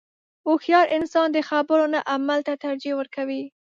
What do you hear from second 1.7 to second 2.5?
نه عمل